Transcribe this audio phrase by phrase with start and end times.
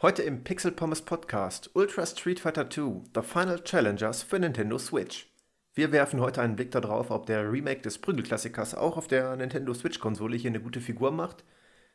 [0.00, 5.26] Heute im Pixel Pommes Podcast Ultra Street Fighter 2 The Final Challengers für Nintendo Switch.
[5.74, 9.74] Wir werfen heute einen Blick darauf, ob der Remake des Prügelklassikers auch auf der Nintendo
[9.74, 11.42] Switch-Konsole hier eine gute Figur macht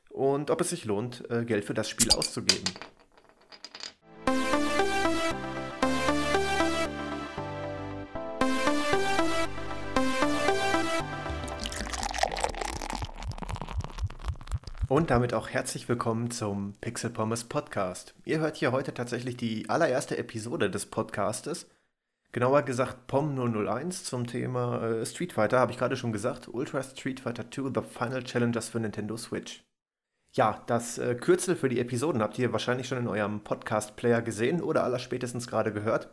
[0.10, 2.66] und ob es sich lohnt, äh, Geld für das Spiel auszugeben.
[14.94, 18.13] Und damit auch herzlich willkommen zum Pixel Pommes Podcast.
[18.26, 21.68] Ihr hört hier heute tatsächlich die allererste Episode des Podcastes.
[22.31, 26.48] Genauer gesagt POM 001 zum Thema äh, Street Fighter, habe ich gerade schon gesagt.
[26.48, 29.63] Ultra Street Fighter 2 The Final Challengers für Nintendo Switch.
[30.34, 34.62] Ja, das äh, Kürzel für die Episoden habt ihr wahrscheinlich schon in eurem Podcast-Player gesehen
[34.62, 36.10] oder allerspätestens gerade gehört.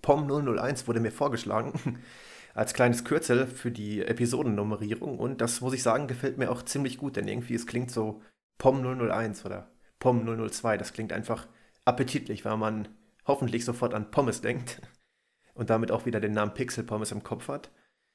[0.00, 1.98] POM 001 wurde mir vorgeschlagen.
[2.54, 5.18] als kleines Kürzel für die Episodennummerierung.
[5.18, 8.22] Und das muss ich sagen, gefällt mir auch ziemlich gut, denn irgendwie es klingt so
[8.58, 10.76] POM 001 oder POM 002.
[10.76, 11.46] Das klingt einfach
[11.84, 12.88] appetitlich, weil man
[13.26, 14.80] hoffentlich sofort an Pommes denkt
[15.54, 17.70] und damit auch wieder den Namen Pixel Pommes im Kopf hat.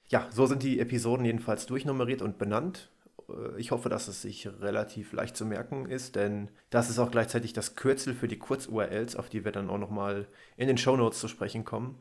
[0.07, 2.91] Ja, so sind die Episoden jedenfalls durchnummeriert und benannt.
[3.29, 7.11] Äh, ich hoffe, dass es sich relativ leicht zu merken ist, denn das ist auch
[7.11, 10.27] gleichzeitig das Kürzel für die Kurz-URLs, auf die wir dann auch nochmal
[10.57, 11.97] in den Show Notes zu sprechen kommen.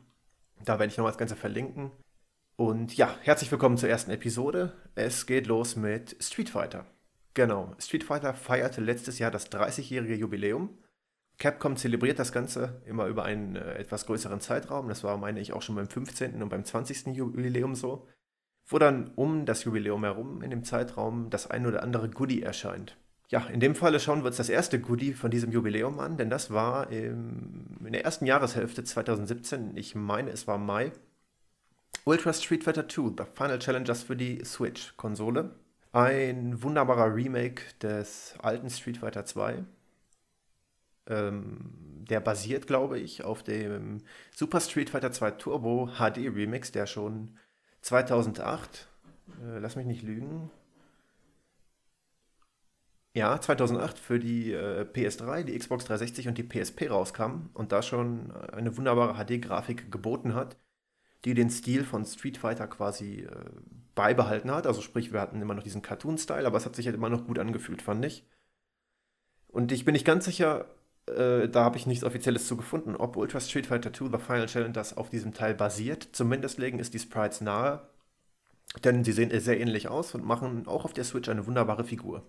[0.63, 1.91] Da werde ich nochmal das Ganze verlinken.
[2.57, 4.71] Und ja, herzlich willkommen zur ersten Episode.
[4.95, 6.85] Es geht los mit Street Fighter.
[7.33, 10.69] Genau, Street Fighter feierte letztes Jahr das 30-jährige Jubiläum.
[11.37, 14.87] Capcom zelebriert das Ganze immer über einen äh, etwas größeren Zeitraum.
[14.87, 16.41] Das war, meine ich, auch schon beim 15.
[16.41, 17.07] und beim 20.
[17.07, 18.07] Jubiläum so.
[18.67, 22.95] Wo dann um das Jubiläum herum in dem Zeitraum das ein oder andere Goodie erscheint.
[23.27, 26.29] Ja, in dem Falle schauen wir uns das erste Goodie von diesem Jubiläum an, denn
[26.29, 30.93] das war im, in der ersten Jahreshälfte 2017, ich meine es war Mai,
[32.07, 35.55] Ultra Street Fighter 2, The Final Challengers für die Switch-Konsole.
[35.91, 39.63] Ein wunderbarer Remake des alten Street Fighter 2.
[41.07, 41.71] Ähm,
[42.07, 44.03] der basiert, glaube ich, auf dem
[44.35, 47.39] Super Street Fighter 2 Turbo HD Remix, der schon
[47.81, 48.87] 2008,
[49.43, 50.51] äh, lass mich nicht lügen,
[53.15, 57.81] ja, 2008 für die äh, PS3, die Xbox 360 und die PSP rauskam und da
[57.81, 60.55] schon eine wunderbare HD-Grafik geboten hat
[61.25, 63.45] die den Stil von Street Fighter quasi äh,
[63.95, 64.67] beibehalten hat.
[64.67, 67.25] Also sprich, wir hatten immer noch diesen Cartoon-Style, aber es hat sich halt immer noch
[67.25, 68.25] gut angefühlt, fand ich.
[69.47, 70.67] Und ich bin nicht ganz sicher,
[71.07, 74.45] äh, da habe ich nichts Offizielles zu gefunden, ob Ultra Street Fighter 2 The Final
[74.47, 76.09] Challenge das auf diesem Teil basiert.
[76.11, 77.87] Zumindest legen es die Sprites nahe,
[78.83, 82.23] denn sie sehen sehr ähnlich aus und machen auch auf der Switch eine wunderbare Figur.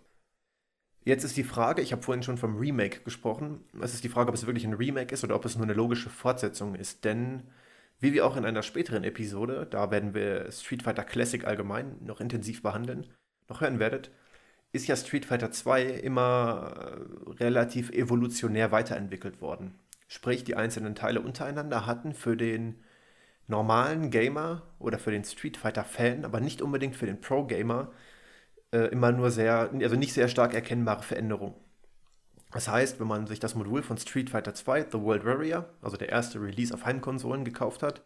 [1.04, 4.28] Jetzt ist die Frage, ich habe vorhin schon vom Remake gesprochen, es ist die Frage,
[4.28, 7.44] ob es wirklich ein Remake ist oder ob es nur eine logische Fortsetzung ist, denn
[7.98, 12.20] wie wir auch in einer späteren Episode, da werden wir Street Fighter Classic allgemein noch
[12.20, 13.06] intensiv behandeln,
[13.48, 14.10] noch hören werdet,
[14.72, 16.96] ist ja Street Fighter 2 immer
[17.28, 19.78] äh, relativ evolutionär weiterentwickelt worden.
[20.08, 22.84] Sprich, die einzelnen Teile untereinander hatten für den
[23.48, 27.92] normalen Gamer oder für den Street Fighter Fan, aber nicht unbedingt für den Pro Gamer,
[28.72, 31.54] äh, immer nur sehr, also nicht sehr stark erkennbare Veränderungen.
[32.52, 35.96] Das heißt, wenn man sich das Modul von Street Fighter 2, The World Warrior, also
[35.96, 38.04] der erste Release auf Heimkonsolen, gekauft hat,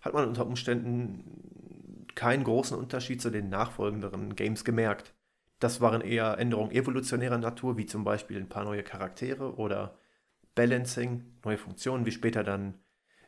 [0.00, 5.14] hat man unter Umständen keinen großen Unterschied zu den nachfolgenderen Games gemerkt.
[5.58, 9.96] Das waren eher Änderungen evolutionärer Natur, wie zum Beispiel ein paar neue Charaktere oder
[10.54, 12.74] Balancing, neue Funktionen, wie später dann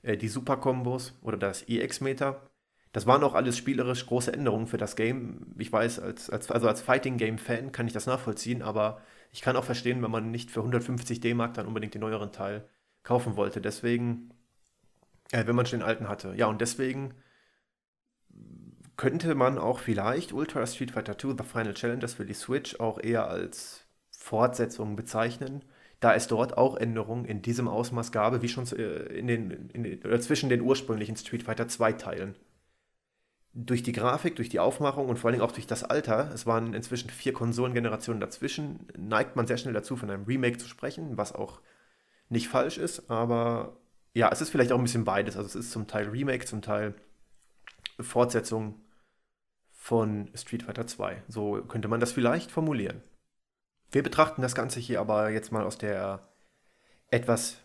[0.03, 2.51] äh, die Super-Kombos oder das EX-Meter.
[2.95, 5.53] Das waren auch alles spielerisch große Änderungen für das Game.
[5.59, 9.01] Ich weiß, als, als, also als Fighting-Game-Fan kann ich das nachvollziehen, aber
[9.33, 12.69] ich kann auch verstehen, wenn man nicht für 150 D-Mark dann unbedingt den neueren Teil
[13.03, 13.61] kaufen wollte.
[13.61, 14.31] Deswegen,
[15.33, 16.35] äh, wenn man schon den alten hatte.
[16.37, 17.15] Ja, und deswegen
[18.97, 23.01] könnte man auch vielleicht Ultra Street Fighter 2 The Final Challengers für die Switch auch
[23.03, 25.65] eher als Fortsetzung bezeichnen,
[25.99, 29.83] da es dort auch Änderungen in diesem Ausmaß gab, wie schon äh, in den, in
[29.83, 32.37] den, oder zwischen den ursprünglichen Street Fighter 2 Teilen
[33.55, 36.75] durch die Grafik, durch die Aufmachung und vor allem auch durch das Alter, es waren
[36.75, 41.33] inzwischen vier Konsolengenerationen dazwischen, neigt man sehr schnell dazu, von einem Remake zu sprechen, was
[41.33, 41.61] auch
[42.29, 43.77] nicht falsch ist, aber
[44.13, 45.37] ja, es ist vielleicht auch ein bisschen beides.
[45.37, 46.95] Also es ist zum Teil Remake, zum Teil
[48.01, 48.81] Fortsetzung
[49.71, 51.23] von Street Fighter 2.
[51.29, 53.03] So könnte man das vielleicht formulieren.
[53.91, 56.21] Wir betrachten das Ganze hier aber jetzt mal aus der
[57.11, 57.59] etwas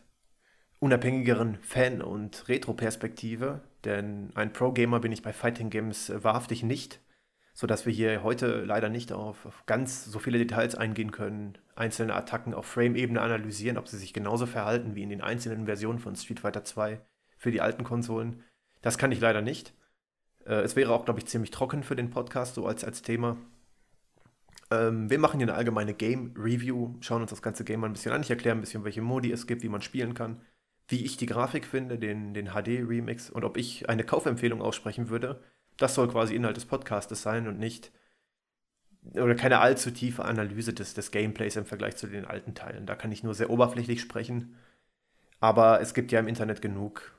[0.79, 7.01] unabhängigeren Fan- und Retro-Perspektive, denn ein Pro-Gamer bin ich bei Fighting Games äh, wahrhaftig nicht,
[7.53, 12.15] sodass wir hier heute leider nicht auf, auf ganz so viele Details eingehen können, einzelne
[12.15, 16.15] Attacken auf Frame-Ebene analysieren, ob sie sich genauso verhalten wie in den einzelnen Versionen von
[16.15, 17.01] Street Fighter 2
[17.37, 18.43] für die alten Konsolen.
[18.81, 19.73] Das kann ich leider nicht.
[20.45, 23.37] Äh, es wäre auch, glaube ich, ziemlich trocken für den Podcast, so als, als Thema.
[24.71, 27.93] Ähm, wir machen hier eine allgemeine Game Review, schauen uns das ganze Game mal ein
[27.93, 28.21] bisschen an.
[28.21, 30.41] Ich erkläre ein bisschen, welche Modi es gibt, wie man spielen kann,
[30.89, 35.41] wie ich die Grafik finde, den, den HD-Remix und ob ich eine Kaufempfehlung aussprechen würde.
[35.77, 37.91] Das soll quasi Inhalt des Podcastes sein und nicht
[39.13, 42.85] oder keine allzu tiefe Analyse des, des Gameplays im Vergleich zu den alten Teilen.
[42.85, 44.55] Da kann ich nur sehr oberflächlich sprechen.
[45.39, 47.13] Aber es gibt ja im Internet genug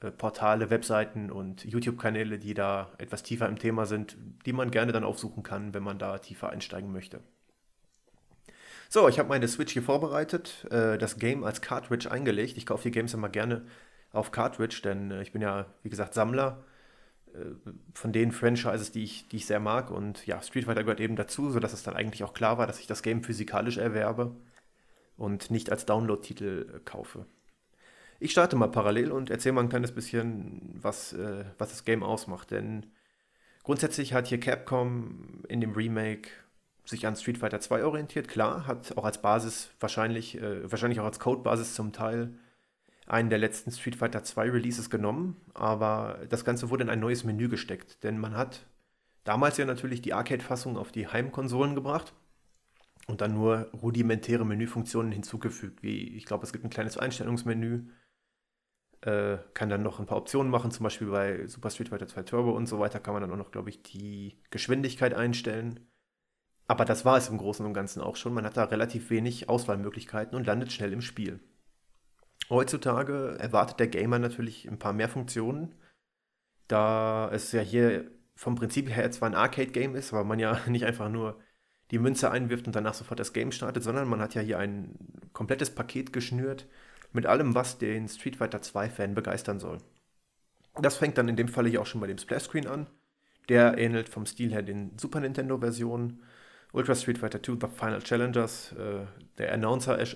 [0.00, 4.16] äh, Portale, Webseiten und YouTube-Kanäle, die da etwas tiefer im Thema sind,
[4.46, 7.20] die man gerne dann aufsuchen kann, wenn man da tiefer einsteigen möchte.
[8.88, 12.56] So, ich habe meine Switch hier vorbereitet, äh, das Game als Cartridge eingelegt.
[12.56, 13.66] Ich kaufe die Games immer gerne
[14.12, 16.64] auf Cartridge, denn äh, ich bin ja, wie gesagt, Sammler
[17.94, 19.90] von den Franchises, die ich, die ich sehr mag.
[19.90, 22.80] Und ja, Street Fighter gehört eben dazu, sodass es dann eigentlich auch klar war, dass
[22.80, 24.34] ich das Game physikalisch erwerbe
[25.16, 27.26] und nicht als Download-Titel kaufe.
[28.20, 32.02] Ich starte mal parallel und erzähle mal ein kleines bisschen, was, äh, was das Game
[32.02, 32.50] ausmacht.
[32.50, 32.86] Denn
[33.62, 36.30] grundsätzlich hat hier Capcom in dem Remake
[36.88, 38.28] sich an Street Fighter 2 orientiert.
[38.28, 42.34] Klar, hat auch als Basis wahrscheinlich, äh, wahrscheinlich auch als Codebasis zum Teil
[43.06, 47.24] einen der letzten Street Fighter 2 Releases genommen, aber das Ganze wurde in ein neues
[47.24, 48.66] Menü gesteckt, denn man hat
[49.24, 52.12] damals ja natürlich die Arcade-Fassung auf die Heimkonsolen gebracht
[53.06, 57.86] und dann nur rudimentäre Menüfunktionen hinzugefügt, wie ich glaube, es gibt ein kleines Einstellungsmenü,
[59.00, 62.22] äh, kann dann noch ein paar Optionen machen, zum Beispiel bei Super Street Fighter 2
[62.24, 65.88] Turbo und so weiter kann man dann auch noch, glaube ich, die Geschwindigkeit einstellen.
[66.68, 68.34] Aber das war es im Großen und Ganzen auch schon.
[68.34, 71.40] Man hat da relativ wenig Auswahlmöglichkeiten und landet schnell im Spiel.
[72.50, 75.74] Heutzutage erwartet der Gamer natürlich ein paar mehr Funktionen,
[76.68, 80.84] da es ja hier vom Prinzip her zwar ein Arcade-Game ist, aber man ja nicht
[80.84, 81.40] einfach nur
[81.90, 84.94] die Münze einwirft und danach sofort das Game startet, sondern man hat ja hier ein
[85.32, 86.66] komplettes Paket geschnürt
[87.12, 89.78] mit allem, was den Street Fighter 2-Fan begeistern soll.
[90.80, 92.86] Das fängt dann in dem Falle hier auch schon bei dem Splash-Screen an.
[93.48, 96.22] Der ähnelt vom Stil her den Super Nintendo-Versionen.
[96.72, 98.72] Ultra Street Fighter 2 The Final Challengers.
[98.72, 99.06] Äh,
[99.38, 100.06] der Announcer äh,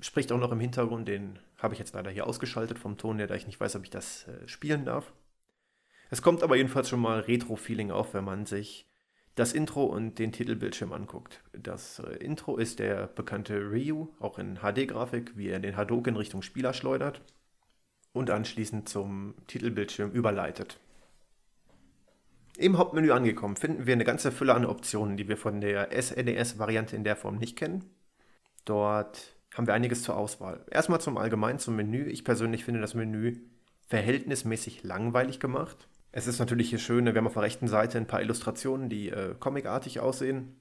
[0.00, 3.26] spricht auch noch im Hintergrund, den habe ich jetzt leider hier ausgeschaltet vom Ton her,
[3.26, 5.12] da ich nicht weiß, ob ich das äh, spielen darf.
[6.10, 8.86] Es kommt aber jedenfalls schon mal Retro-Feeling auf, wenn man sich
[9.34, 11.42] das Intro und den Titelbildschirm anguckt.
[11.52, 16.72] Das Intro ist der bekannte Ryu, auch in HD-Grafik, wie er den Hadoken Richtung Spieler
[16.72, 17.20] schleudert
[18.12, 20.80] und anschließend zum Titelbildschirm überleitet.
[22.58, 26.96] Im Hauptmenü angekommen finden wir eine ganze Fülle an Optionen, die wir von der SNES-Variante
[26.96, 27.84] in der Form nicht kennen.
[28.64, 30.64] Dort haben wir einiges zur Auswahl.
[30.68, 32.06] Erstmal zum Allgemeinen zum Menü.
[32.06, 33.36] Ich persönlich finde das Menü
[33.86, 35.86] verhältnismäßig langweilig gemacht.
[36.10, 39.10] Es ist natürlich hier schön, wir haben auf der rechten Seite ein paar Illustrationen, die
[39.10, 40.56] äh, comicartig aussehen.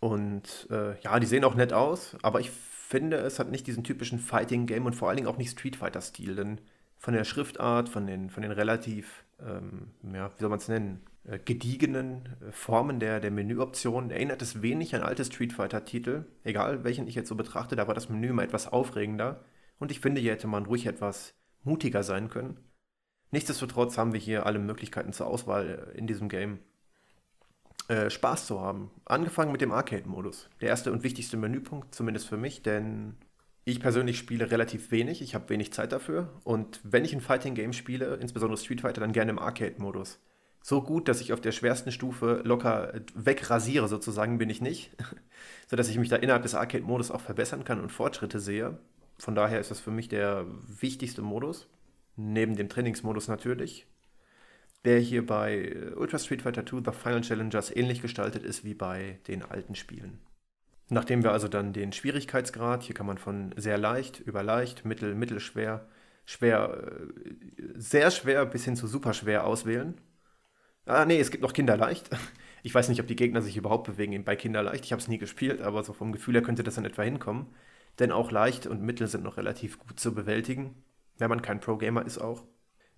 [0.00, 3.84] Und äh, ja, die sehen auch nett aus, aber ich finde, es hat nicht diesen
[3.84, 6.62] typischen Fighting-Game und vor allen Dingen auch nicht Street Fighter-Stil, denn
[6.96, 11.00] von der Schriftart, von den, von den relativ, ähm, ja, wie soll man es nennen,
[11.24, 16.26] äh, gediegenen äh, Formen der, der Menüoptionen erinnert es wenig an alte Street Fighter-Titel.
[16.44, 19.44] Egal, welchen ich jetzt so betrachte, da war das Menü immer etwas aufregender.
[19.78, 22.58] Und ich finde, hier hätte man ruhig etwas mutiger sein können.
[23.30, 26.60] Nichtsdestotrotz haben wir hier alle Möglichkeiten zur Auswahl äh, in diesem Game.
[27.88, 28.90] Äh, Spaß zu haben.
[29.04, 30.48] Angefangen mit dem Arcade-Modus.
[30.60, 33.16] Der erste und wichtigste Menüpunkt, zumindest für mich, denn
[33.64, 36.40] ich persönlich spiele relativ wenig, ich habe wenig Zeit dafür.
[36.44, 40.20] Und wenn ich ein Fighting-Game spiele, insbesondere Street Fighter, dann gerne im Arcade-Modus
[40.66, 44.92] so gut, dass ich auf der schwersten Stufe locker wegrasiere, sozusagen, bin ich nicht.
[45.68, 48.78] Sodass ich mich da innerhalb des Arcade-Modus auch verbessern kann und Fortschritte sehe.
[49.18, 50.46] Von daher ist das für mich der
[50.80, 51.68] wichtigste Modus.
[52.16, 53.86] Neben dem Trainingsmodus natürlich.
[54.86, 59.18] Der hier bei Ultra Street Fighter 2 The Final Challengers ähnlich gestaltet ist wie bei
[59.28, 60.18] den alten Spielen.
[60.90, 65.14] Nachdem wir also dann den Schwierigkeitsgrad, hier kann man von sehr leicht über leicht, mittel,
[65.14, 65.88] mittelschwer,
[66.26, 66.92] schwer,
[67.56, 69.94] äh, sehr schwer bis hin zu super schwer auswählen.
[70.86, 72.10] Ah, nee, es gibt noch Kinderleicht.
[72.66, 74.86] Ich weiß nicht, ob die Gegner sich überhaupt bewegen bei Kinderleicht.
[74.86, 77.48] Ich habe es nie gespielt, aber so vom Gefühl her könnte das dann etwa hinkommen.
[77.98, 80.82] Denn auch leicht und mittel sind noch relativ gut zu bewältigen,
[81.18, 82.44] wenn man kein Pro-Gamer ist auch.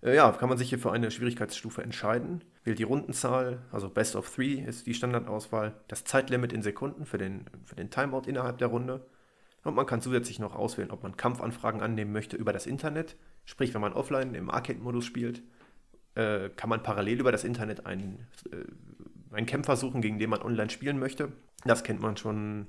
[0.01, 2.43] Äh, ja, kann man sich hier für eine Schwierigkeitsstufe entscheiden.
[2.63, 5.73] Wählt die Rundenzahl, also Best of Three ist die Standardauswahl.
[5.87, 9.05] Das Zeitlimit in Sekunden für den, für den Timeout innerhalb der Runde.
[9.63, 13.17] Und man kann zusätzlich noch auswählen, ob man Kampfanfragen annehmen möchte über das Internet.
[13.45, 15.43] Sprich, wenn man offline im Arcade-Modus spielt
[16.17, 20.41] äh, kann man parallel über das Internet einen, äh, einen Kämpfer suchen, gegen den man
[20.41, 21.31] online spielen möchte.
[21.63, 22.67] Das kennt man schon,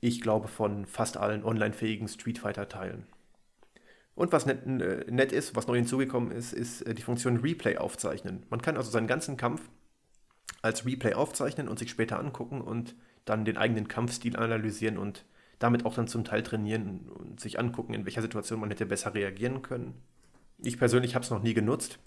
[0.00, 3.06] ich glaube, von fast allen online-fähigen Street Fighter-Teilen.
[4.20, 7.78] Und was nett, äh, nett, ist, was neu hinzugekommen ist, ist äh, die Funktion Replay
[7.78, 8.44] aufzeichnen.
[8.50, 9.62] Man kann also seinen ganzen Kampf
[10.60, 15.24] als Replay aufzeichnen und sich später angucken und dann den eigenen Kampfstil analysieren und
[15.58, 19.14] damit auch dann zum Teil trainieren und sich angucken, in welcher Situation man hätte besser
[19.14, 19.94] reagieren können.
[20.58, 21.98] Ich persönlich habe es noch nie genutzt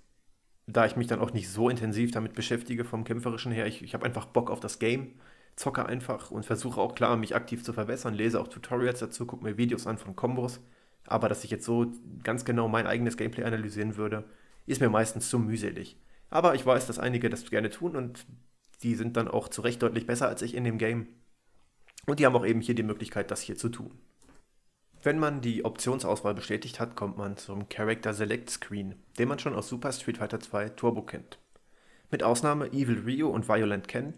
[0.68, 3.94] da ich mich dann auch nicht so intensiv damit beschäftige vom Kämpferischen her, ich, ich
[3.94, 5.16] habe einfach Bock auf das Game,
[5.56, 9.44] zocke einfach und versuche auch klar, mich aktiv zu verbessern, lese auch Tutorials dazu, gucke
[9.44, 10.62] mir Videos an von Kombos.
[11.06, 11.92] Aber dass ich jetzt so
[12.24, 14.24] ganz genau mein eigenes Gameplay analysieren würde,
[14.66, 15.98] ist mir meistens zu mühselig.
[16.30, 18.26] Aber ich weiß, dass einige das gerne tun und
[18.82, 21.08] die sind dann auch zu Recht deutlich besser als ich in dem Game.
[22.06, 23.92] Und die haben auch eben hier die Möglichkeit, das hier zu tun.
[25.02, 29.54] Wenn man die Optionsauswahl bestätigt hat, kommt man zum Character Select Screen, den man schon
[29.54, 31.40] aus Super Street Fighter 2 Turbo kennt.
[32.10, 34.14] Mit Ausnahme Evil Rio und Violent Ken.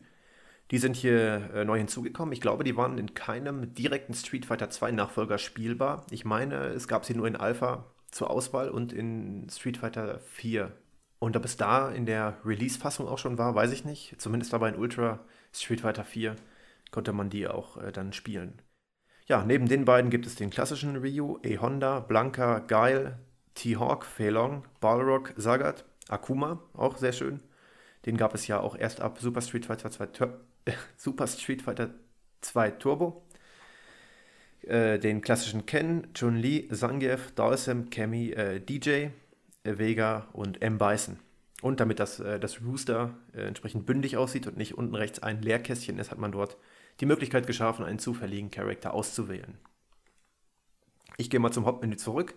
[0.72, 2.34] Die sind hier äh, neu hinzugekommen.
[2.34, 6.06] Ich glaube, die waren in keinem direkten Street Fighter 2 Nachfolger spielbar.
[6.10, 10.72] Ich meine, es gab sie nur in Alpha zur Auswahl und in Street Fighter 4.
[11.20, 14.20] Und ob es da in der Release-Fassung auch schon war, weiß ich nicht.
[14.20, 15.20] Zumindest aber in Ultra
[15.54, 16.36] Street Fighter 4
[16.92, 18.62] konnte man die auch äh, dann spielen.
[19.28, 23.20] Ja, neben den beiden gibt es den klassischen Ryu, E-Honda, Blanka, Guile,
[23.56, 27.42] T-Hawk, Feilong, Balrog, Sagat, Akuma, auch sehr schön.
[28.06, 30.45] Den gab es ja auch erst ab Super Street Fighter 2, Tur
[30.98, 31.92] Super Street Fighter
[32.42, 33.24] 2 Turbo.
[34.62, 39.12] Äh, den klassischen Ken, Chun-Li, Zangief, Dalsem, Kemi, äh, DJ, äh,
[39.64, 40.78] Vega und M.
[40.78, 41.20] Bison.
[41.62, 46.00] Und damit das, äh, das Rooster entsprechend bündig aussieht und nicht unten rechts ein Leerkästchen
[46.00, 46.58] ist, hat man dort
[47.00, 49.58] die Möglichkeit geschaffen, einen zufälligen Charakter auszuwählen.
[51.18, 52.36] Ich gehe mal zum Hauptmenü zurück,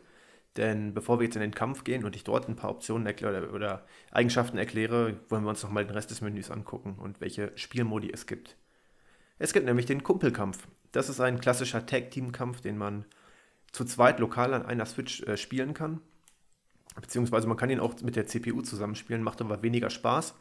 [0.57, 3.51] denn bevor wir jetzt in den Kampf gehen und ich dort ein paar Optionen erkläre
[3.51, 8.11] oder Eigenschaften erkläre, wollen wir uns nochmal den Rest des Menüs angucken und welche Spielmodi
[8.13, 8.57] es gibt.
[9.39, 10.67] Es gibt nämlich den Kumpelkampf.
[10.91, 13.05] Das ist ein klassischer Tag-Team-Kampf, den man
[13.71, 16.01] zu zweit lokal an einer Switch äh, spielen kann.
[17.01, 20.35] Beziehungsweise man kann ihn auch mit der CPU zusammenspielen, macht aber weniger Spaß.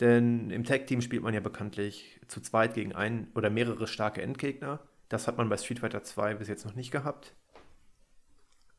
[0.00, 4.80] Denn im Tag-Team spielt man ja bekanntlich zu zweit gegen einen oder mehrere starke Endgegner.
[5.08, 7.34] Das hat man bei Street Fighter 2 bis jetzt noch nicht gehabt.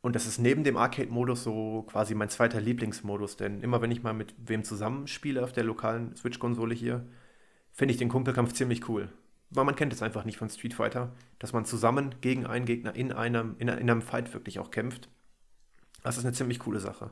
[0.01, 4.01] Und das ist neben dem Arcade-Modus so quasi mein zweiter Lieblingsmodus, denn immer wenn ich
[4.01, 7.06] mal mit wem zusammenspiele auf der lokalen Switch-Konsole hier,
[7.72, 9.10] finde ich den Kumpelkampf ziemlich cool.
[9.50, 12.96] Weil man kennt es einfach nicht von Street Fighter, dass man zusammen gegen einen Gegner
[12.96, 15.10] in einem, in einem Fight wirklich auch kämpft.
[16.03, 17.10] Das ist eine ziemlich coole Sache.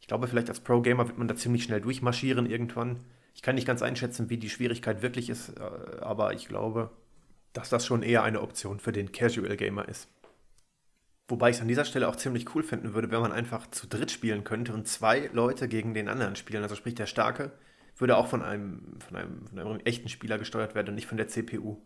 [0.00, 3.00] Ich glaube, vielleicht als Pro-Gamer wird man da ziemlich schnell durchmarschieren irgendwann.
[3.34, 6.90] Ich kann nicht ganz einschätzen, wie die Schwierigkeit wirklich ist, äh, aber ich glaube,
[7.52, 10.08] dass das schon eher eine Option für den Casual Gamer ist.
[11.28, 13.86] Wobei ich es an dieser Stelle auch ziemlich cool finden würde, wenn man einfach zu
[13.86, 16.62] dritt spielen könnte und zwei Leute gegen den anderen spielen.
[16.62, 17.52] Also sprich, der Starke
[17.96, 21.16] würde auch von einem, von einem, von einem echten Spieler gesteuert werden und nicht von
[21.16, 21.78] der CPU.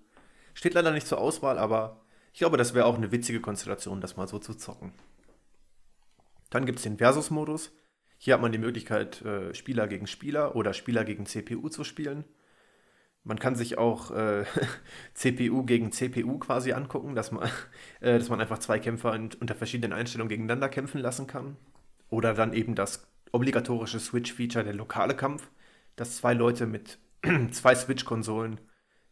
[0.55, 2.01] Steht leider nicht zur Auswahl, aber
[2.33, 4.93] ich glaube, das wäre auch eine witzige Konstellation, das mal so zu zocken.
[6.51, 7.73] Dann gibt es den Versus-Modus.
[8.19, 12.25] Hier hat man die Möglichkeit, äh, Spieler gegen Spieler oder Spieler gegen CPU zu spielen.
[13.27, 14.45] Man kann sich auch äh,
[15.15, 17.49] CPU gegen CPU quasi angucken, dass man,
[18.01, 21.57] äh, dass man einfach zwei Kämpfer in, unter verschiedenen Einstellungen gegeneinander kämpfen lassen kann.
[22.09, 25.51] Oder dann eben das obligatorische Switch-Feature, der lokale Kampf,
[25.97, 26.99] dass zwei Leute mit
[27.51, 28.61] zwei Switch-Konsolen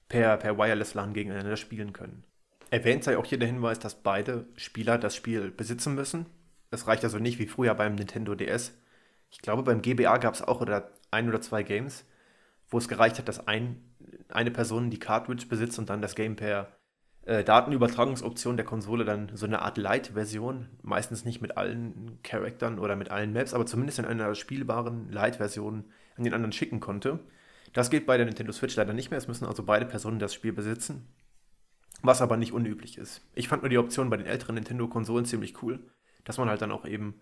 [0.09, 2.25] per, per Wireless LAN gegeneinander spielen können.
[2.71, 6.26] Erwähnt sei auch hier der Hinweis, dass beide Spieler das Spiel besitzen müssen.
[6.71, 8.73] Es reicht also nicht wie früher beim Nintendo DS,
[9.35, 12.04] ich glaube, beim GBA gab es auch oder ein oder zwei Games,
[12.68, 13.83] wo es gereicht hat, dass ein,
[14.35, 16.69] eine Person die Cartridge besitzt und dann das Game per
[17.26, 22.97] äh, Datenübertragungsoption der Konsole dann so eine Art Light-Version, meistens nicht mit allen Charaktern oder
[22.97, 25.85] mit allen Maps, aber zumindest in einer spielbaren Light-Version
[26.17, 27.21] an den anderen schicken konnte.
[27.73, 29.19] Das geht bei der Nintendo Switch leider nicht mehr.
[29.19, 31.09] Es müssen also beide Personen das Spiel besitzen.
[32.03, 33.23] Was aber nicht unüblich ist.
[33.35, 35.81] Ich fand nur die Option bei den älteren Nintendo-Konsolen ziemlich cool,
[36.25, 37.21] dass man halt dann auch eben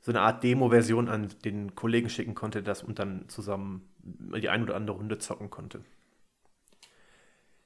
[0.00, 4.62] so eine Art Demo-Version an den Kollegen schicken konnte, das und dann zusammen die ein
[4.62, 5.80] oder andere Runde zocken konnte.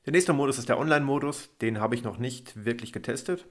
[0.09, 1.51] Der nächste Modus ist der Online-Modus.
[1.59, 3.45] Den habe ich noch nicht wirklich getestet.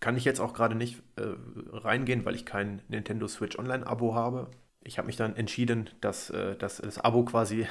[0.00, 1.22] Kann ich jetzt auch gerade nicht äh,
[1.70, 4.50] reingehen, weil ich kein Nintendo Switch Online-Abo habe.
[4.82, 7.68] Ich habe mich dann entschieden, dass, äh, dass das Abo quasi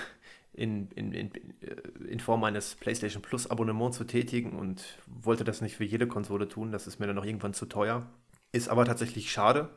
[0.54, 5.60] in, in, in, äh, in Form eines PlayStation Plus Abonnements zu tätigen und wollte das
[5.60, 6.72] nicht für jede Konsole tun.
[6.72, 8.10] Das ist mir dann noch irgendwann zu teuer.
[8.54, 9.68] Ist aber tatsächlich schade.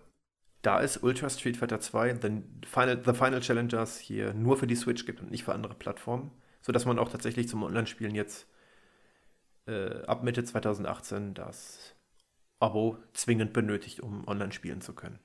[0.63, 4.77] Da es Ultra Street Fighter 2 The Final, The Final Challengers hier nur für die
[4.77, 6.31] Switch gibt und nicht für andere Plattformen,
[6.63, 8.47] sodass man auch tatsächlich zum Online-Spielen jetzt
[9.67, 11.95] äh, ab Mitte 2018 das
[12.59, 15.19] Abo zwingend benötigt, um online spielen zu können.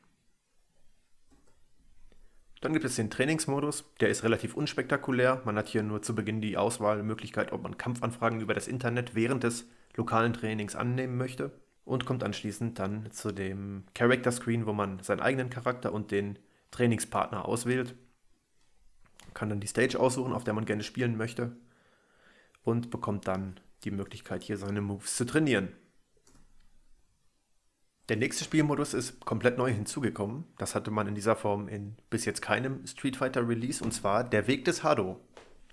[2.61, 5.41] Dann gibt es den Trainingsmodus, der ist relativ unspektakulär.
[5.45, 9.43] Man hat hier nur zu Beginn die Auswahlmöglichkeit, ob man Kampfanfragen über das Internet während
[9.43, 11.51] des lokalen Trainings annehmen möchte
[11.85, 16.39] und kommt anschließend dann zu dem Character Screen, wo man seinen eigenen Charakter und den
[16.71, 17.95] Trainingspartner auswählt.
[19.37, 21.55] Kann dann die Stage aussuchen, auf der man gerne spielen möchte
[22.63, 25.73] und bekommt dann die Möglichkeit, hier seine Moves zu trainieren.
[28.09, 30.45] Der nächste Spielmodus ist komplett neu hinzugekommen.
[30.57, 34.23] Das hatte man in dieser Form in bis jetzt keinem Street Fighter Release und zwar
[34.23, 35.19] der Weg des Hado.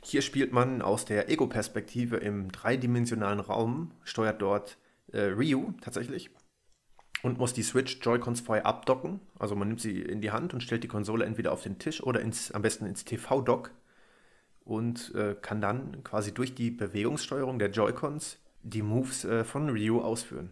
[0.02, 4.76] Hier spielt man aus der Ego-Perspektive im dreidimensionalen Raum, steuert dort
[5.10, 6.28] äh, Ryu tatsächlich
[7.24, 9.18] und muss die Switch Joy-Cons vorher abdocken.
[9.38, 12.02] Also man nimmt sie in die Hand und stellt die Konsole entweder auf den Tisch
[12.02, 13.70] oder ins, am besten ins TV-Dock
[14.62, 20.02] und äh, kann dann quasi durch die Bewegungssteuerung der Joy-Cons die Moves äh, von Ryu
[20.02, 20.50] ausführen.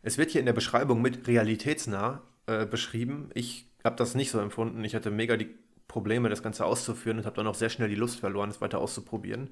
[0.00, 3.28] Es wird hier in der Beschreibung mit realitätsnah äh, beschrieben.
[3.34, 4.82] Ich habe das nicht so empfunden.
[4.82, 5.54] Ich hatte mega die
[5.88, 8.78] Probleme, das Ganze auszuführen und habe dann auch sehr schnell die Lust verloren, es weiter
[8.78, 9.50] auszuprobieren.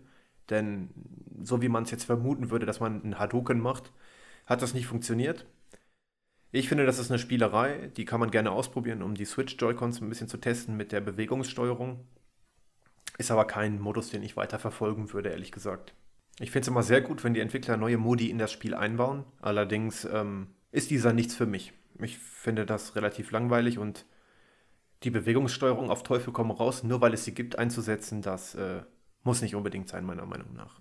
[0.48, 0.88] Denn
[1.42, 3.92] so wie man es jetzt vermuten würde, dass man einen Hadouken macht,
[4.46, 5.44] hat das nicht funktioniert.
[6.50, 10.00] Ich finde, das ist eine Spielerei, die kann man gerne ausprobieren, um die Switch Joy-Cons
[10.00, 12.06] ein bisschen zu testen mit der Bewegungssteuerung.
[13.18, 15.94] Ist aber kein Modus, den ich weiter verfolgen würde, ehrlich gesagt.
[16.40, 19.24] Ich finde es immer sehr gut, wenn die Entwickler neue Modi in das Spiel einbauen.
[19.40, 21.72] Allerdings ähm, ist dieser nichts für mich.
[22.00, 24.06] Ich finde das relativ langweilig und
[25.02, 28.82] die Bewegungssteuerung auf Teufel komm raus, nur weil es sie gibt, einzusetzen, das äh,
[29.22, 30.80] muss nicht unbedingt sein, meiner Meinung nach.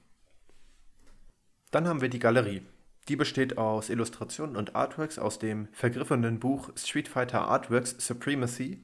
[1.72, 2.62] Dann haben wir die Galerie.
[3.08, 8.84] Die besteht aus Illustrationen und Artworks aus dem vergriffenen Buch Street Fighter Artworks Supremacy.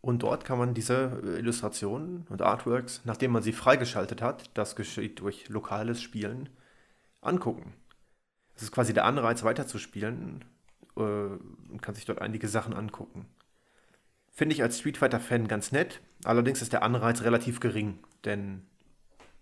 [0.00, 4.76] Und dort kann man diese äh, Illustrationen und Artworks, nachdem man sie freigeschaltet hat, das
[4.76, 6.48] geschieht durch lokales Spielen,
[7.20, 7.74] angucken.
[8.54, 10.44] Es ist quasi der Anreiz, weiterzuspielen
[10.96, 13.26] äh, und kann sich dort einige Sachen angucken.
[14.30, 18.62] Finde ich als Street Fighter-Fan ganz nett, allerdings ist der Anreiz relativ gering, denn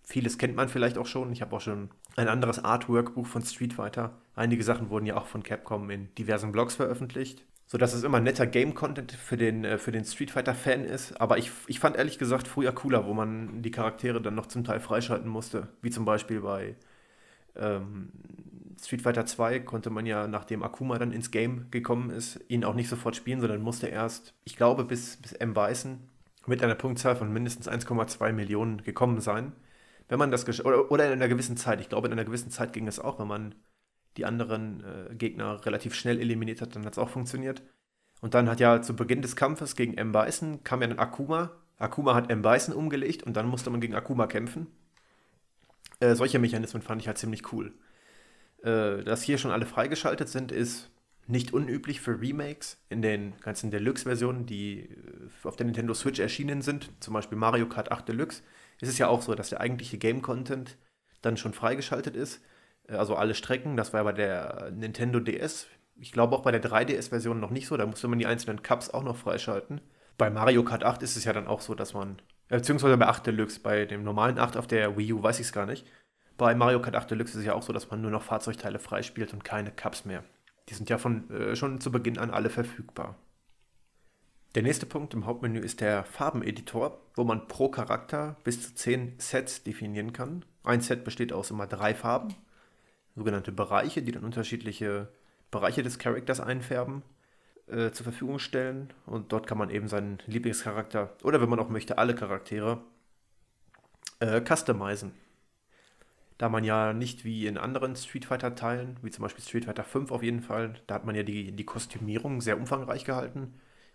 [0.07, 1.33] Vieles kennt man vielleicht auch schon.
[1.33, 4.13] Ich habe auch schon ein anderes Artwork-Buch von Street Fighter.
[4.37, 7.45] Einige Sachen wurden ja auch von Capcom in diversen Blogs veröffentlicht.
[7.67, 11.21] Sodass es immer netter Game-Content für den, äh, für den Street Fighter-Fan ist.
[11.21, 14.65] Aber ich, ich fand ehrlich gesagt früher cooler, wo man die Charaktere dann noch zum
[14.65, 15.69] Teil freischalten musste.
[15.81, 16.77] Wie zum Beispiel bei
[17.57, 18.11] ähm,
[18.81, 22.75] Street Fighter 2 konnte man ja, nachdem Akuma dann ins Game gekommen ist, ihn auch
[22.75, 25.55] nicht sofort spielen, sondern musste erst, ich glaube, bis, bis M.
[25.55, 26.01] Bison
[26.47, 29.53] mit einer Punktzahl von mindestens 1,2 Millionen gekommen sein
[30.09, 32.73] wenn man das oder, oder in einer gewissen Zeit, ich glaube, in einer gewissen Zeit
[32.73, 33.55] ging es auch, wenn man
[34.17, 37.63] die anderen äh, Gegner relativ schnell eliminiert hat, dann hat es auch funktioniert.
[38.21, 40.13] Und dann hat ja zu Beginn des Kampfes gegen M.
[40.13, 41.51] Bison kam ja dann Akuma.
[41.79, 42.43] Akuma hat M.
[42.43, 44.69] Bison umgelegt und dann musste man gegen Akuma kämpfen.
[46.01, 47.73] Äh, solche Mechanismen fand ich halt ziemlich cool.
[48.63, 50.91] Äh, dass hier schon alle freigeschaltet sind, ist
[51.27, 56.63] nicht unüblich für Remakes in den ganzen Deluxe-Versionen, die äh, auf der Nintendo Switch erschienen
[56.63, 56.91] sind.
[57.01, 58.43] Zum Beispiel Mario Kart 8 Deluxe
[58.81, 60.77] ist es ja auch so, dass der eigentliche Game-Content
[61.23, 62.43] dann schon freigeschaltet ist.
[62.89, 65.67] Äh, also alle Strecken, das war ja bei der Nintendo DS.
[65.97, 68.91] Ich glaube auch bei der 3DS-Version noch nicht so, da musste man die einzelnen Cups
[68.91, 69.81] auch noch freischalten.
[70.19, 73.07] Bei Mario Kart 8 ist es ja dann auch so, dass man, äh, beziehungsweise bei
[73.07, 75.87] 8 Deluxe, bei dem normalen 8 auf der Wii U weiß ich es gar nicht.
[76.37, 78.79] Bei Mario Kart 8 Deluxe ist es ja auch so, dass man nur noch Fahrzeugteile
[78.79, 80.25] freispielt und keine Cups mehr.
[80.69, 83.17] Die sind ja von, äh, schon zu Beginn an alle verfügbar.
[84.55, 89.15] Der nächste Punkt im Hauptmenü ist der Farbeneditor, wo man pro Charakter bis zu 10
[89.19, 90.45] Sets definieren kann.
[90.63, 92.37] Ein Set besteht aus immer drei Farben,
[93.17, 95.09] sogenannte Bereiche, die dann unterschiedliche
[95.51, 97.03] Bereiche des Charakters einfärben,
[97.67, 98.93] äh, zur Verfügung stellen.
[99.07, 102.81] Und dort kann man eben seinen Lieblingscharakter oder wenn man auch möchte, alle Charaktere
[104.21, 105.15] äh, customizen.
[106.39, 110.13] Da man ja nicht wie in anderen Street Fighter-Teilen, wie zum Beispiel Street Fighter 5
[110.13, 113.55] auf jeden Fall, da hat man ja die, die Kostümierung sehr umfangreich gehalten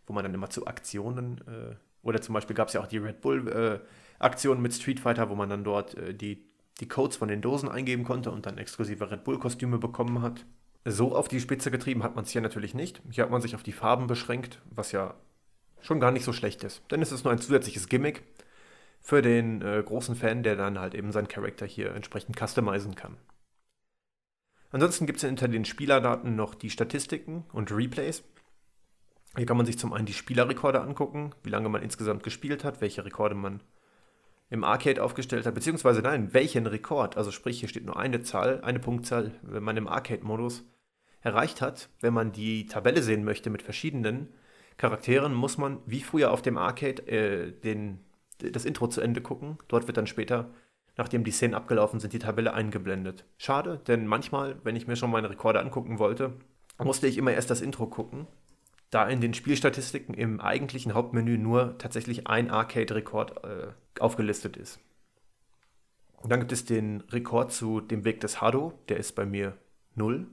[0.09, 2.97] wo man dann immer zu Aktionen, äh, oder zum Beispiel gab es ja auch die
[2.97, 6.43] Red Bull-Aktion äh, mit Street Fighter, wo man dann dort äh, die,
[6.79, 10.45] die Codes von den Dosen eingeben konnte und dann exklusive Red Bull-Kostüme bekommen hat.
[10.85, 13.01] So auf die Spitze getrieben hat man es hier natürlich nicht.
[13.11, 15.13] Hier hat man sich auf die Farben beschränkt, was ja
[15.81, 16.81] schon gar nicht so schlecht ist.
[16.89, 18.23] Denn es ist nur ein zusätzliches Gimmick
[19.01, 23.17] für den äh, großen Fan, der dann halt eben seinen Charakter hier entsprechend customizen kann.
[24.71, 28.23] Ansonsten gibt es hinter den Spielerdaten noch die Statistiken und Replays.
[29.35, 32.81] Hier kann man sich zum einen die Spielerrekorde angucken, wie lange man insgesamt gespielt hat,
[32.81, 33.61] welche Rekorde man
[34.49, 38.61] im Arcade aufgestellt hat, beziehungsweise nein, welchen Rekord, also sprich, hier steht nur eine Zahl,
[38.61, 40.63] eine Punktzahl, wenn man im Arcade-Modus
[41.21, 41.89] erreicht hat.
[42.01, 44.29] Wenn man die Tabelle sehen möchte mit verschiedenen
[44.77, 47.99] Charakteren, muss man wie früher auf dem Arcade äh, den,
[48.39, 49.59] das Intro zu Ende gucken.
[49.67, 50.49] Dort wird dann später,
[50.97, 53.25] nachdem die Szenen abgelaufen sind, die Tabelle eingeblendet.
[53.37, 56.33] Schade, denn manchmal, wenn ich mir schon meine Rekorde angucken wollte,
[56.81, 58.25] musste ich immer erst das Intro gucken
[58.89, 63.67] da in den Spielstatistiken im eigentlichen Hauptmenü nur tatsächlich ein Arcade-Rekord äh,
[63.99, 64.79] aufgelistet ist.
[66.17, 69.57] Und dann gibt es den Rekord zu dem Weg des Hado, der ist bei mir
[69.95, 70.27] 0.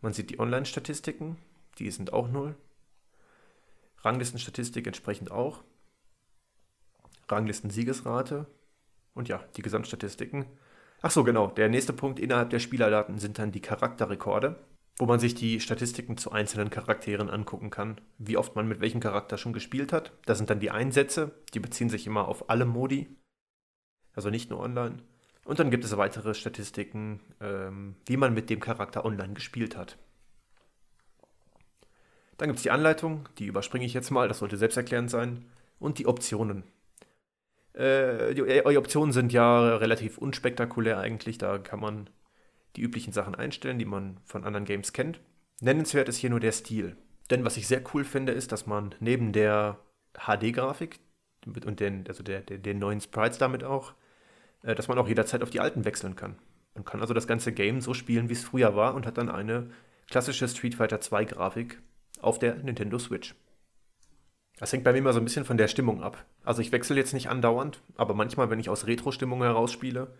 [0.00, 1.36] Man sieht die Online-Statistiken,
[1.78, 2.54] die sind auch 0.
[4.02, 5.64] Ranglistenstatistik entsprechend auch.
[7.28, 8.46] Ranglisten-Siegesrate
[9.14, 10.46] und ja, die Gesamtstatistiken.
[11.02, 11.48] Ach so, genau.
[11.48, 14.56] Der nächste Punkt innerhalb der Spielerdaten sind dann die Charakterrekorde
[14.98, 19.00] wo man sich die Statistiken zu einzelnen Charakteren angucken kann, wie oft man mit welchem
[19.00, 20.12] Charakter schon gespielt hat.
[20.24, 23.08] Das sind dann die Einsätze, die beziehen sich immer auf alle Modi.
[24.14, 25.02] also nicht nur online.
[25.44, 29.98] Und dann gibt es weitere Statistiken, ähm, wie man mit dem Charakter online gespielt hat.
[32.38, 35.44] Dann gibt es die Anleitung, die überspringe ich jetzt mal, das sollte selbsterklärend sein.
[35.78, 36.64] Und die Optionen.
[37.74, 42.08] Äh, die, äh, die Optionen sind ja relativ unspektakulär eigentlich, da kann man
[42.76, 45.20] die üblichen Sachen einstellen, die man von anderen Games kennt.
[45.60, 46.96] Nennenswert ist hier nur der Stil.
[47.30, 49.78] Denn was ich sehr cool finde, ist, dass man neben der
[50.14, 50.98] HD-Grafik
[51.46, 53.94] und den, also der, der, den neuen Sprites damit auch,
[54.62, 56.36] äh, dass man auch jederzeit auf die alten wechseln kann.
[56.74, 59.30] Man kann also das ganze Game so spielen, wie es früher war und hat dann
[59.30, 59.70] eine
[60.08, 61.80] klassische Street Fighter 2 Grafik
[62.20, 63.34] auf der Nintendo Switch.
[64.58, 66.24] Das hängt bei mir immer so ein bisschen von der Stimmung ab.
[66.44, 70.14] Also ich wechsle jetzt nicht andauernd, aber manchmal, wenn ich aus Retro-Stimmung heraus spiele,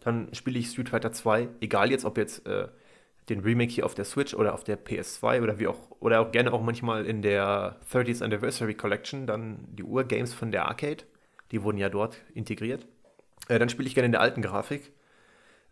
[0.00, 2.68] dann spiele ich Street Fighter 2, egal jetzt, ob jetzt äh,
[3.28, 6.32] den Remake hier auf der Switch oder auf der PS2 oder wie auch, oder auch
[6.32, 11.04] gerne auch manchmal in der 30th Anniversary Collection, dann die Urgames von der Arcade,
[11.52, 12.86] die wurden ja dort integriert.
[13.48, 14.92] Äh, dann spiele ich gerne in der alten Grafik.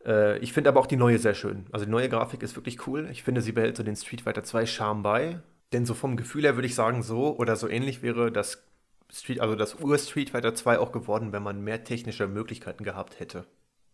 [0.04, 1.66] Äh, ich finde aber auch die neue sehr schön.
[1.72, 3.08] Also die neue Grafik ist wirklich cool.
[3.10, 5.40] Ich finde, sie behält so den Street Fighter 2 Charme bei.
[5.72, 8.64] Denn so vom Gefühl her würde ich sagen, so oder so ähnlich wäre das
[9.12, 13.44] Street, also das Ur-Street Fighter 2 auch geworden, wenn man mehr technische Möglichkeiten gehabt hätte.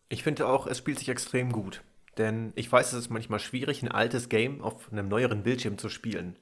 [0.09, 1.83] Ich finde auch, es spielt sich extrem gut.
[2.19, 5.89] Denn ich weiß, es ist manchmal schwierig, ein altes Game auf einem neueren Bildschirm zu
[5.89, 6.39] spielen.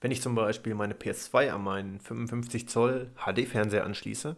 [0.00, 4.36] Wenn ich zum Beispiel meine PS2 an meinen 55 Zoll HD-Fernseher anschließe,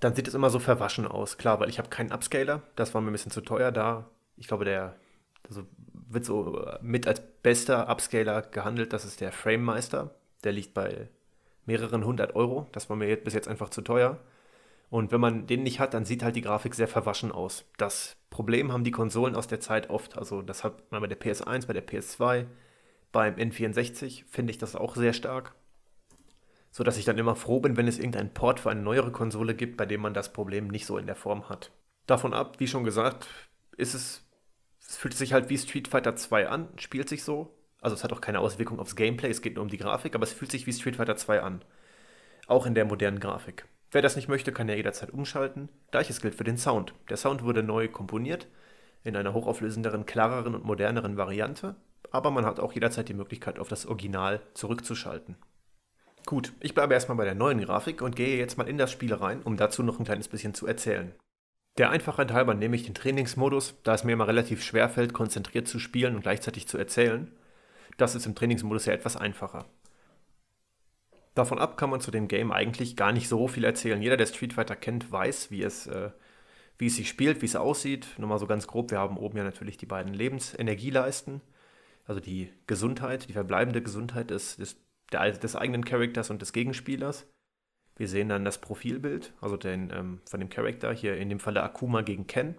[0.00, 1.38] dann sieht es immer so verwaschen aus.
[1.38, 4.10] Klar, weil ich habe keinen Upscaler, das war mir ein bisschen zu teuer da.
[4.36, 4.96] Ich glaube, der
[5.48, 10.14] also wird so mit als bester Upscaler gehandelt, das ist der Framemeister.
[10.44, 11.08] Der liegt bei
[11.64, 12.66] mehreren hundert Euro.
[12.72, 14.18] Das war mir bis jetzt einfach zu teuer.
[14.88, 17.64] Und wenn man den nicht hat, dann sieht halt die Grafik sehr verwaschen aus.
[17.76, 20.16] Das Problem haben die Konsolen aus der Zeit oft.
[20.16, 22.46] Also das hat man bei der PS1, bei der PS2,
[23.10, 25.54] beim N64 finde ich das auch sehr stark.
[26.70, 29.54] So dass ich dann immer froh bin, wenn es irgendeinen Port für eine neuere Konsole
[29.54, 31.72] gibt, bei dem man das Problem nicht so in der Form hat.
[32.06, 33.26] Davon ab, wie schon gesagt,
[33.76, 34.22] ist es,
[34.86, 37.56] es fühlt sich halt wie Street Fighter 2 an, spielt sich so.
[37.80, 40.24] Also es hat auch keine Auswirkung aufs Gameplay, es geht nur um die Grafik, aber
[40.24, 41.64] es fühlt sich wie Street Fighter 2 an.
[42.46, 43.66] Auch in der modernen Grafik.
[43.90, 45.68] Wer das nicht möchte, kann ja jederzeit umschalten.
[45.90, 46.92] Gleiches gilt für den Sound.
[47.08, 48.48] Der Sound wurde neu komponiert,
[49.04, 51.76] in einer hochauflösenderen, klareren und moderneren Variante,
[52.10, 55.36] aber man hat auch jederzeit die Möglichkeit, auf das Original zurückzuschalten.
[56.26, 59.14] Gut, ich bleibe erstmal bei der neuen Grafik und gehe jetzt mal in das Spiel
[59.14, 61.14] rein, um dazu noch ein kleines bisschen zu erzählen.
[61.78, 65.68] Der Einfachheit halber nehme ich den Trainingsmodus, da es mir immer relativ schwer fällt, konzentriert
[65.68, 67.30] zu spielen und gleichzeitig zu erzählen.
[67.96, 69.66] Das ist im Trainingsmodus ja etwas einfacher.
[71.36, 74.00] Davon ab kann man zu dem Game eigentlich gar nicht so viel erzählen.
[74.00, 76.10] Jeder, der Street Fighter kennt, weiß, wie es, äh,
[76.78, 78.06] wie es sich spielt, wie es aussieht.
[78.16, 81.42] Nur mal so ganz grob, wir haben oben ja natürlich die beiden Lebensenergieleisten,
[82.06, 84.80] also die Gesundheit, die verbleibende Gesundheit des, des,
[85.12, 87.26] der, des eigenen Charakters und des Gegenspielers.
[87.96, 91.62] Wir sehen dann das Profilbild, also den, ähm, von dem Charakter, hier in dem Falle
[91.62, 92.54] Akuma gegen Ken.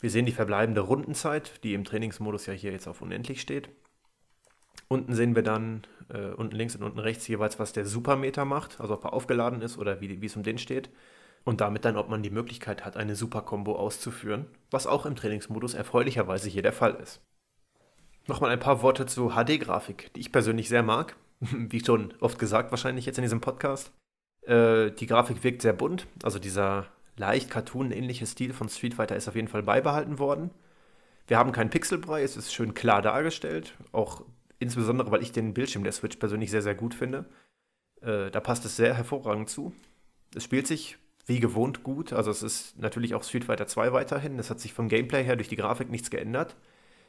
[0.00, 3.68] Wir sehen die verbleibende Rundenzeit, die im Trainingsmodus ja hier jetzt auf unendlich steht.
[4.88, 8.80] Unten sehen wir dann, äh, unten links und unten rechts jeweils, was der Supermeter macht,
[8.80, 10.90] also ob er aufgeladen ist oder wie, es um den steht.
[11.44, 15.74] Und damit dann, ob man die Möglichkeit hat, eine Super-Kombo auszuführen, was auch im Trainingsmodus
[15.74, 17.20] erfreulicherweise hier der Fall ist.
[18.26, 21.16] Nochmal ein paar Worte zu HD-Grafik, die ich persönlich sehr mag.
[21.40, 23.92] Wie schon oft gesagt, wahrscheinlich jetzt in diesem Podcast.
[24.42, 26.86] Äh, die Grafik wirkt sehr bunt, also dieser
[27.16, 30.50] leicht cartoon-ähnliche Stil von Street Fighter ist auf jeden Fall beibehalten worden.
[31.26, 33.74] Wir haben keinen Pixelbrei, es ist schön klar dargestellt.
[33.92, 34.22] Auch
[34.58, 37.26] insbesondere weil ich den Bildschirm der Switch persönlich sehr, sehr gut finde.
[38.00, 39.72] Äh, da passt es sehr hervorragend zu.
[40.34, 42.12] Es spielt sich wie gewohnt gut.
[42.12, 44.38] Also es ist natürlich auch Street Fighter 2 weiterhin.
[44.38, 46.56] Es hat sich vom Gameplay her durch die Grafik nichts geändert.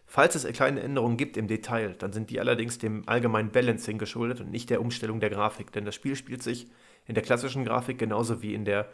[0.08, 4.40] Falls es kleine Änderungen gibt im Detail, dann sind die allerdings dem allgemeinen Balancing geschuldet
[4.40, 5.72] und nicht der Umstellung der Grafik.
[5.72, 6.68] Denn das Spiel spielt sich
[7.06, 8.88] in der klassischen Grafik genauso wie in der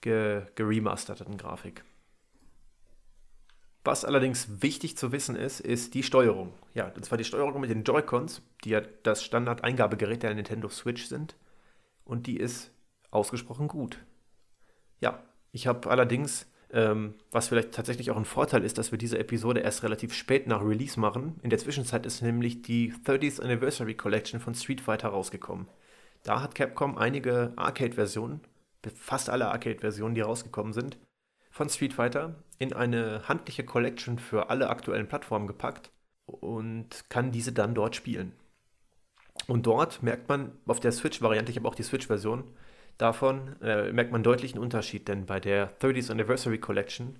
[0.00, 1.82] geremasterten Grafik.
[3.88, 6.52] Was allerdings wichtig zu wissen ist, ist die Steuerung.
[6.74, 11.06] Ja, und zwar die Steuerung mit den Joy-Cons, die ja das Standard-Eingabegerät der Nintendo Switch
[11.06, 11.36] sind.
[12.04, 12.70] Und die ist
[13.10, 14.04] ausgesprochen gut.
[15.00, 15.22] Ja,
[15.52, 19.60] ich habe allerdings, ähm, was vielleicht tatsächlich auch ein Vorteil ist, dass wir diese Episode
[19.60, 21.40] erst relativ spät nach Release machen.
[21.42, 25.66] In der Zwischenzeit ist nämlich die 30th Anniversary Collection von Street Fighter rausgekommen.
[26.24, 28.42] Da hat Capcom einige Arcade-Versionen,
[28.94, 30.98] fast alle Arcade-Versionen, die rausgekommen sind,
[31.50, 35.90] von Street Fighter in eine handliche Collection für alle aktuellen Plattformen gepackt
[36.26, 38.32] und kann diese dann dort spielen.
[39.46, 42.44] Und dort merkt man auf der Switch-Variante, ich habe auch die Switch-Version,
[42.98, 47.18] davon äh, merkt man deutlich einen Unterschied, denn bei der 30th Anniversary Collection,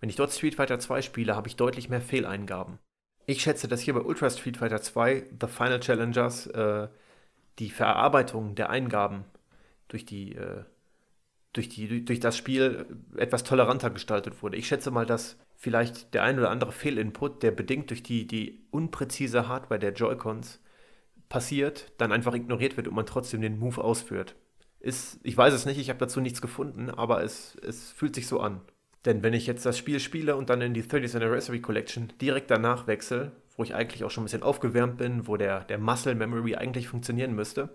[0.00, 2.78] wenn ich dort Street Fighter 2 spiele, habe ich deutlich mehr Fehleingaben.
[3.26, 6.88] Ich schätze, dass hier bei Ultra Street Fighter 2 The Final Challengers äh,
[7.60, 9.24] die Verarbeitung der Eingaben
[9.88, 10.64] durch die äh,
[11.52, 12.86] durch, die, durch das Spiel
[13.16, 14.56] etwas toleranter gestaltet wurde.
[14.56, 18.66] Ich schätze mal, dass vielleicht der ein oder andere Fehlinput, der bedingt durch die, die
[18.70, 20.60] unpräzise Hardware der Joy-Cons
[21.28, 24.34] passiert, dann einfach ignoriert wird und man trotzdem den Move ausführt.
[24.80, 28.26] Ist, ich weiß es nicht, ich habe dazu nichts gefunden, aber es, es fühlt sich
[28.26, 28.60] so an.
[29.04, 32.50] Denn wenn ich jetzt das Spiel spiele und dann in die 30th Anniversary Collection direkt
[32.50, 36.14] danach wechsle, wo ich eigentlich auch schon ein bisschen aufgewärmt bin, wo der, der Muscle
[36.14, 37.70] Memory eigentlich funktionieren müsste,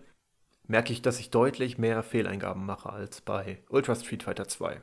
[0.68, 4.82] merke ich, dass ich deutlich mehr Fehleingaben mache als bei Ultra Street Fighter 2.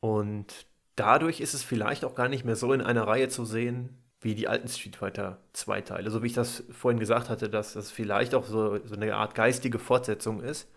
[0.00, 0.66] Und
[0.96, 4.34] dadurch ist es vielleicht auch gar nicht mehr so in einer Reihe zu sehen wie
[4.34, 6.10] die alten Street Fighter 2 Teile.
[6.10, 9.34] So wie ich das vorhin gesagt hatte, dass das vielleicht auch so, so eine Art
[9.34, 10.68] geistige Fortsetzung ist.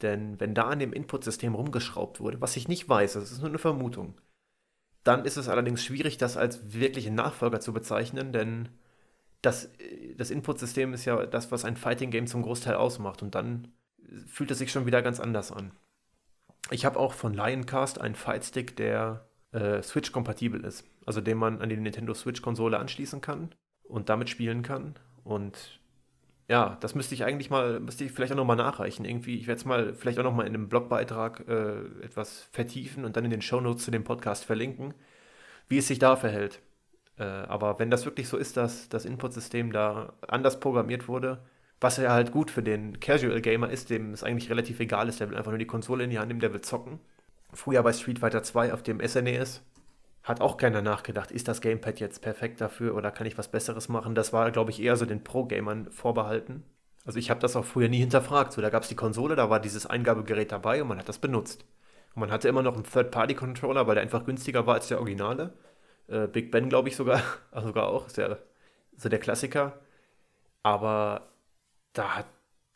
[0.00, 3.50] Denn wenn da an dem Inputsystem rumgeschraubt wurde, was ich nicht weiß, das ist nur
[3.50, 4.14] eine Vermutung,
[5.04, 8.68] dann ist es allerdings schwierig, das als wirklichen Nachfolger zu bezeichnen, denn
[9.42, 9.70] das,
[10.16, 13.68] das Inputsystem ist ja das, was ein Fighting Game zum Großteil ausmacht und dann
[14.26, 15.72] fühlt es sich schon wieder ganz anders an.
[16.70, 21.68] Ich habe auch von Lioncast einen Fightstick, der äh, Switch-kompatibel ist, also den man an
[21.68, 24.94] die Nintendo Switch-Konsole anschließen kann und damit spielen kann.
[25.24, 25.80] Und
[26.48, 29.04] ja, das müsste ich eigentlich mal, müsste ich vielleicht auch nochmal nachreichen.
[29.04, 33.16] Irgendwie, ich werde es mal vielleicht auch nochmal in einem Blogbeitrag äh, etwas vertiefen und
[33.16, 34.94] dann in den Shownotes zu dem Podcast verlinken,
[35.68, 36.60] wie es sich da verhält.
[37.18, 41.40] Äh, aber wenn das wirklich so ist, dass das Inputsystem da anders programmiert wurde,
[41.80, 45.20] was ja halt gut für den Casual Gamer ist, dem es eigentlich relativ egal ist,
[45.20, 47.00] der will einfach nur die Konsole in die Hand nehmen, der will zocken.
[47.52, 49.62] Früher bei Street Fighter 2 auf dem SNES
[50.22, 53.88] hat auch keiner nachgedacht, ist das Gamepad jetzt perfekt dafür oder kann ich was Besseres
[53.88, 54.14] machen?
[54.14, 56.62] Das war, glaube ich, eher so den Pro-Gamern vorbehalten.
[57.04, 58.52] Also ich habe das auch früher nie hinterfragt.
[58.52, 61.18] So, da gab es die Konsole, da war dieses Eingabegerät dabei und man hat das
[61.18, 61.64] benutzt.
[62.14, 65.54] Und man hatte immer noch einen Third-Party-Controller, weil der einfach günstiger war als der Originale.
[66.08, 68.38] Äh, Big Ben, glaube ich, sogar, also sogar auch, ist ja
[68.96, 69.80] so der Klassiker.
[70.62, 71.28] Aber
[71.92, 72.26] da, hat,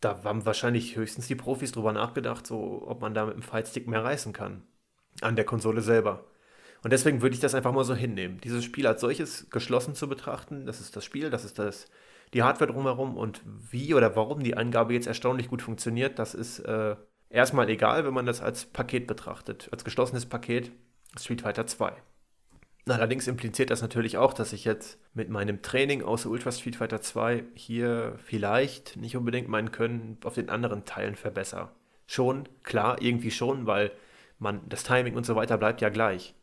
[0.01, 3.87] da haben wahrscheinlich höchstens die Profis drüber nachgedacht, so, ob man da mit dem Fightstick
[3.87, 4.63] mehr reißen kann.
[5.21, 6.25] An der Konsole selber.
[6.83, 8.41] Und deswegen würde ich das einfach mal so hinnehmen.
[8.43, 11.89] Dieses Spiel als solches geschlossen zu betrachten, das ist das Spiel, das ist das,
[12.35, 16.61] die Hardware drumherum und wie oder warum die Eingabe jetzt erstaunlich gut funktioniert, das ist
[16.61, 16.97] äh,
[17.31, 20.71] erstmal egal, wenn man das als Paket betrachtet, als geschlossenes Paket
[21.19, 21.93] Street Fighter 2.
[22.89, 27.01] Allerdings impliziert das natürlich auch, dass ich jetzt mit meinem Training aus Ultra Street Fighter
[27.01, 31.71] 2 hier vielleicht nicht unbedingt mein Können auf den anderen Teilen verbessere.
[32.07, 33.91] Schon, klar, irgendwie schon, weil
[34.39, 36.35] man das Timing und so weiter bleibt ja gleich.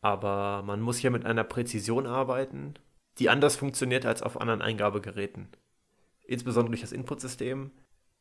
[0.00, 2.74] Aber man muss hier mit einer Präzision arbeiten,
[3.18, 5.48] die anders funktioniert als auf anderen Eingabegeräten.
[6.24, 7.72] Insbesondere durch das Inputsystem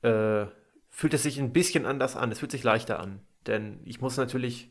[0.02, 0.48] äh,
[0.90, 2.32] fühlt es sich ein bisschen anders an.
[2.32, 3.22] Es fühlt sich leichter an.
[3.46, 4.70] Denn ich muss natürlich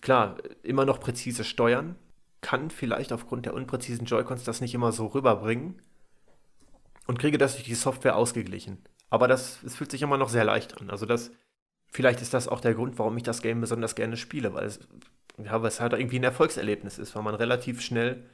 [0.00, 1.96] klar, immer noch präzise steuern,
[2.40, 5.80] kann vielleicht aufgrund der unpräzisen Joy-Cons das nicht immer so rüberbringen
[7.06, 8.78] und kriege das durch die Software ausgeglichen.
[9.10, 10.90] Aber das, es fühlt sich immer noch sehr leicht an.
[10.90, 11.30] Also das,
[11.90, 14.80] vielleicht ist das auch der Grund, warum ich das Game besonders gerne spiele, weil es,
[15.42, 18.24] ja, weil es halt irgendwie ein Erfolgserlebnis ist, weil man relativ schnell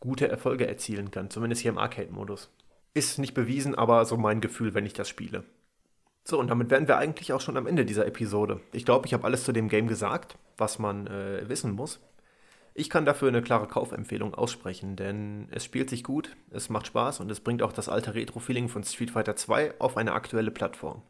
[0.00, 2.50] gute Erfolge erzielen kann, zumindest hier im Arcade-Modus.
[2.92, 5.44] Ist nicht bewiesen, aber so mein Gefühl, wenn ich das spiele.
[6.28, 8.60] So, und damit wären wir eigentlich auch schon am Ende dieser Episode.
[8.72, 12.00] Ich glaube, ich habe alles zu dem Game gesagt, was man äh, wissen muss.
[12.74, 17.20] Ich kann dafür eine klare Kaufempfehlung aussprechen, denn es spielt sich gut, es macht Spaß
[17.20, 21.02] und es bringt auch das alte Retro-Feeling von Street Fighter 2 auf eine aktuelle Plattform.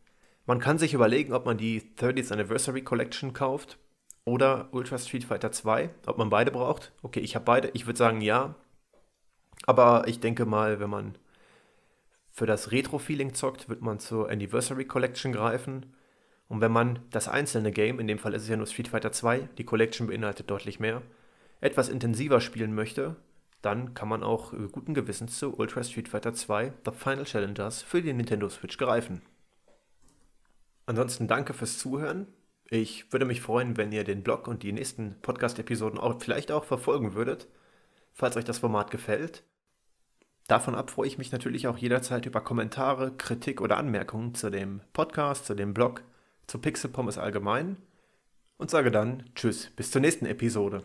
[0.44, 3.79] Man kann sich überlegen, ob man die 30th Anniversary Collection kauft
[4.26, 6.92] oder Ultra Street Fighter 2, ob man beide braucht.
[7.02, 8.55] Okay, ich habe beide, ich würde sagen ja.
[9.64, 11.16] Aber ich denke mal, wenn man
[12.37, 15.94] für das Retro-Feeling zockt, wird man zur Anniversary Collection greifen.
[16.49, 19.11] Und wenn man das einzelne Game, in dem Fall ist es ja nur Street Fighter
[19.11, 21.01] 2, die Collection beinhaltet deutlich mehr,
[21.62, 23.16] etwas intensiver spielen möchte,
[23.62, 28.03] dann kann man auch guten Gewissens zu Ultra Street Fighter 2 The Final Challengers für
[28.03, 29.22] die Nintendo Switch greifen.
[30.85, 32.27] Ansonsten danke fürs Zuhören.
[32.68, 36.64] Ich würde mich freuen, wenn ihr den Blog und die nächsten Podcast-Episoden auch vielleicht auch
[36.64, 37.49] verfolgen würdet,
[38.12, 39.42] falls euch das Format gefällt.
[40.49, 44.81] Davon ab freue ich mich natürlich auch jederzeit über Kommentare, Kritik oder Anmerkungen zu dem
[44.93, 46.03] Podcast, zu dem Blog,
[46.47, 47.77] zu Pixel Pommes allgemein
[48.57, 50.85] und sage dann Tschüss, bis zur nächsten Episode.